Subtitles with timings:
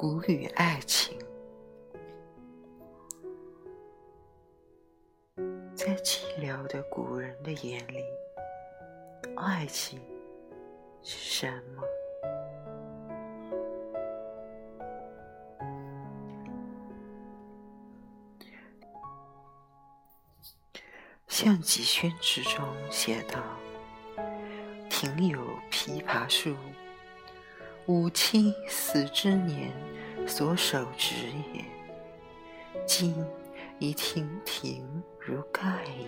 [0.00, 1.18] 古语爱情，
[5.74, 8.04] 在寂寥的古人的眼里，
[9.36, 10.00] 爱情
[11.02, 11.82] 是什么？
[21.26, 23.42] 像几轩之中写道
[24.88, 25.40] ：“庭有
[25.72, 26.54] 枇杷树，
[27.88, 29.72] 吾妻死之年
[30.26, 31.14] 所手植
[31.54, 31.64] 也，
[32.86, 33.14] 今
[33.78, 34.86] 已亭亭
[35.18, 36.06] 如盖矣。”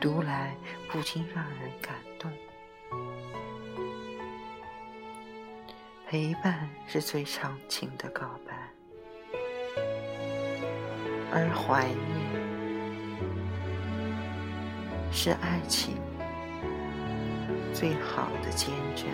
[0.00, 0.56] 读来
[0.90, 2.32] 不禁让人感动。
[6.08, 8.56] 陪伴是最长情的告白。
[11.30, 12.00] 而怀念
[15.12, 15.98] 是爱情
[17.78, 19.06] 最好的见证。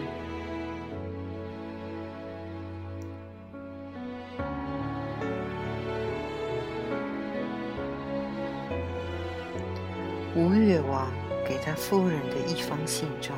[10.37, 11.11] 吴越王
[11.45, 13.37] 给他夫人的一封信中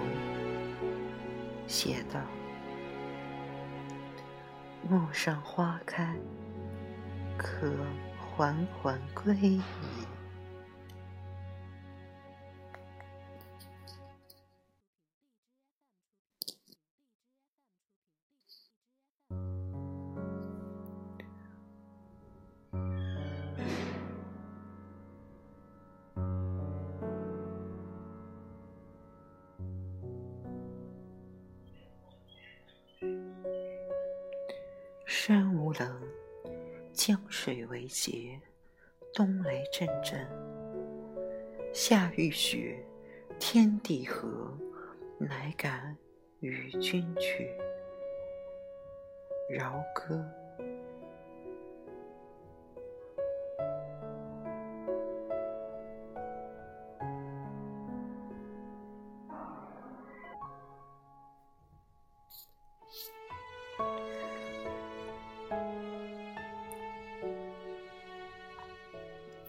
[1.66, 2.20] 写道
[4.86, 6.14] ：“陌上花开，
[7.38, 7.72] 可。”
[8.36, 9.62] 缓缓归矣。
[35.78, 36.00] 冷。
[36.92, 38.40] 江水为竭，
[39.12, 40.28] 冬雷阵阵，
[41.72, 42.78] 夏雨雪，
[43.40, 44.56] 天地合，
[45.18, 45.96] 乃敢
[46.38, 47.52] 与君绝。
[49.50, 50.14] 饶歌。《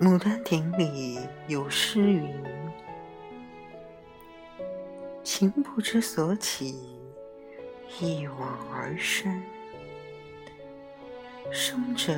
[0.05, 1.17] 牡丹亭》里
[1.47, 2.31] 有诗云
[5.25, 6.79] ：“情不知所起，
[7.99, 9.41] 一往而深。
[11.51, 12.13] 生者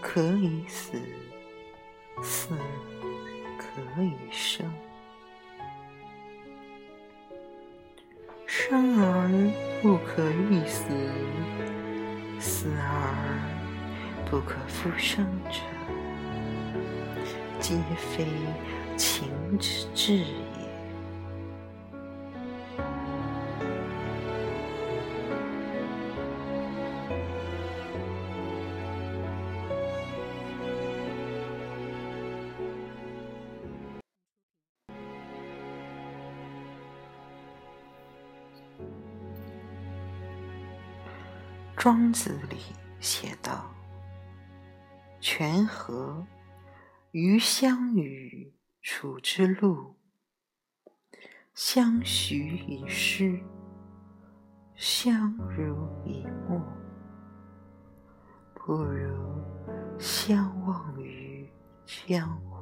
[0.00, 0.96] 可以死，
[2.22, 2.50] 死
[3.58, 4.72] 可以生。
[8.46, 9.28] 生而
[9.82, 10.84] 不可欲死，
[12.38, 15.58] 死而不可复生者。”
[17.66, 18.26] 皆非
[18.94, 19.26] 情
[19.58, 20.24] 之至也。
[41.78, 42.58] 庄子里
[43.00, 43.64] 写道
[45.18, 46.22] ：“泉河。”
[47.14, 48.52] 于相与
[48.82, 49.94] 处之路，
[51.54, 53.38] 相许以诗，
[54.74, 56.60] 相濡以沫，
[58.52, 59.14] 不如
[59.96, 61.48] 相忘于
[61.86, 62.53] 江湖。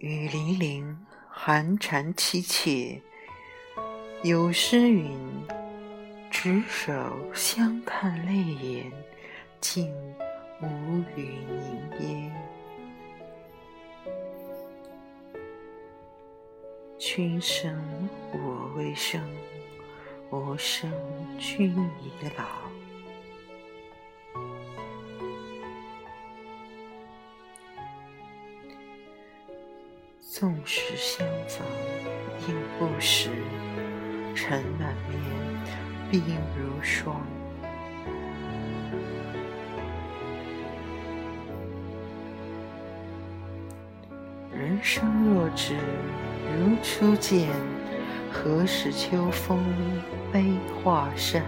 [0.00, 0.96] 雨霖铃，
[1.28, 3.02] 寒蝉凄切。
[4.22, 5.18] 有诗云
[6.30, 6.92] ：“执手
[7.34, 8.32] 相看泪
[8.64, 8.92] 眼，
[9.60, 9.92] 竟
[10.62, 10.68] 无
[11.16, 12.30] 语凝噎。”
[16.96, 19.20] 君生我未生，
[20.30, 20.92] 我生
[21.40, 22.67] 君已老。
[30.38, 31.66] 纵使相逢
[32.46, 33.28] 应不识，
[34.36, 35.20] 尘满面，
[36.12, 37.20] 鬓如霜。
[44.54, 47.48] 人生若只如初见，
[48.30, 49.58] 何事秋风
[50.32, 50.52] 悲
[50.84, 51.42] 画扇？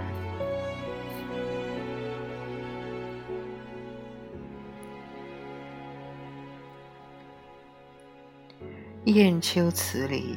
[9.06, 10.36] 雁丘词里，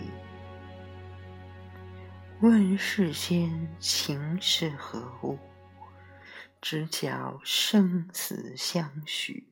[2.39, 5.37] 问世间情是何物，
[6.61, 9.45] 直教生死相许。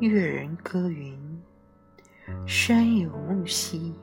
[0.00, 1.42] 越人歌云
[2.48, 3.94] ：“山有木兮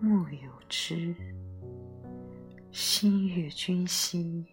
[0.00, 1.16] 木有枝，
[2.70, 4.44] 心悦君兮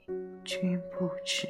[0.45, 1.45] 君不知。”